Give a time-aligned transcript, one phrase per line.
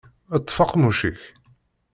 [0.41, 1.21] Ṭṭef aqemmuc-ik!